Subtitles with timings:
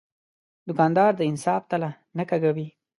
[0.67, 2.67] دوکاندار د انصاف تله نه کږوي.